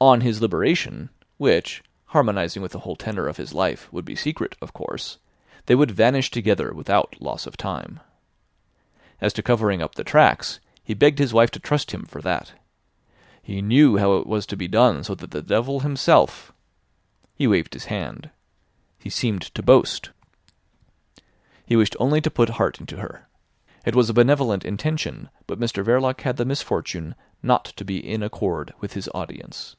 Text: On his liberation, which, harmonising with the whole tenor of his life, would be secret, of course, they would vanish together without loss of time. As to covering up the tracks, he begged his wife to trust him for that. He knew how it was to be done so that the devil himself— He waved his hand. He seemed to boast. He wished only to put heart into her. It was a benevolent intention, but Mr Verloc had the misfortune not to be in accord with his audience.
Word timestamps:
On 0.00 0.20
his 0.20 0.42
liberation, 0.42 1.08
which, 1.38 1.82
harmonising 2.08 2.60
with 2.60 2.72
the 2.72 2.80
whole 2.80 2.94
tenor 2.94 3.26
of 3.26 3.38
his 3.38 3.54
life, 3.54 3.90
would 3.90 4.04
be 4.04 4.14
secret, 4.14 4.54
of 4.60 4.74
course, 4.74 5.16
they 5.64 5.74
would 5.74 5.90
vanish 5.92 6.30
together 6.30 6.74
without 6.74 7.16
loss 7.22 7.46
of 7.46 7.56
time. 7.56 8.00
As 9.22 9.32
to 9.32 9.42
covering 9.42 9.80
up 9.80 9.94
the 9.94 10.04
tracks, 10.04 10.60
he 10.82 10.92
begged 10.92 11.18
his 11.18 11.32
wife 11.32 11.50
to 11.52 11.58
trust 11.58 11.92
him 11.92 12.04
for 12.04 12.20
that. 12.20 12.52
He 13.42 13.62
knew 13.62 13.96
how 13.96 14.16
it 14.16 14.26
was 14.26 14.44
to 14.48 14.58
be 14.58 14.68
done 14.68 15.04
so 15.04 15.14
that 15.14 15.30
the 15.30 15.40
devil 15.40 15.80
himself— 15.80 16.52
He 17.34 17.46
waved 17.46 17.72
his 17.72 17.86
hand. 17.86 18.28
He 18.98 19.08
seemed 19.08 19.54
to 19.54 19.62
boast. 19.62 20.10
He 21.64 21.76
wished 21.76 21.96
only 21.98 22.20
to 22.20 22.30
put 22.30 22.50
heart 22.60 22.78
into 22.78 22.98
her. 22.98 23.26
It 23.86 23.96
was 23.96 24.10
a 24.10 24.12
benevolent 24.12 24.66
intention, 24.66 25.30
but 25.46 25.58
Mr 25.58 25.82
Verloc 25.82 26.20
had 26.20 26.36
the 26.36 26.44
misfortune 26.44 27.14
not 27.42 27.64
to 27.76 27.86
be 27.86 27.96
in 28.06 28.22
accord 28.22 28.74
with 28.82 28.92
his 28.92 29.08
audience. 29.14 29.76